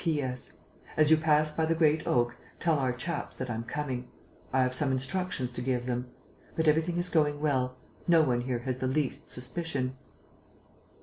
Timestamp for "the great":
1.65-2.07